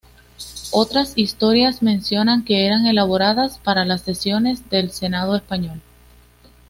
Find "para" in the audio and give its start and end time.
3.59-3.85